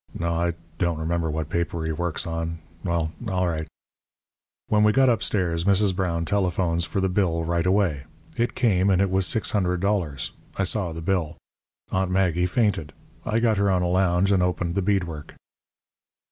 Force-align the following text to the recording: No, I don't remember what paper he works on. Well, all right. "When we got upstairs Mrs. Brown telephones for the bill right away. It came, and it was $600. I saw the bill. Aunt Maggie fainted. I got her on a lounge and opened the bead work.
No, 0.17 0.33
I 0.33 0.55
don't 0.79 0.97
remember 0.97 1.29
what 1.29 1.47
paper 1.49 1.83
he 1.85 1.91
works 1.91 2.25
on. 2.25 2.57
Well, 2.83 3.11
all 3.27 3.47
right. 3.47 3.67
"When 4.67 4.83
we 4.83 4.91
got 4.93 5.09
upstairs 5.09 5.63
Mrs. 5.65 5.95
Brown 5.95 6.25
telephones 6.25 6.85
for 6.85 6.99
the 6.99 7.07
bill 7.07 7.43
right 7.43 7.67
away. 7.67 8.05
It 8.35 8.55
came, 8.55 8.89
and 8.89 8.99
it 8.99 9.11
was 9.11 9.27
$600. 9.27 10.31
I 10.57 10.63
saw 10.63 10.91
the 10.91 11.01
bill. 11.01 11.37
Aunt 11.91 12.09
Maggie 12.09 12.47
fainted. 12.47 12.93
I 13.27 13.37
got 13.39 13.57
her 13.57 13.69
on 13.69 13.83
a 13.83 13.87
lounge 13.89 14.31
and 14.31 14.41
opened 14.41 14.73
the 14.73 14.81
bead 14.81 15.03
work. 15.03 15.35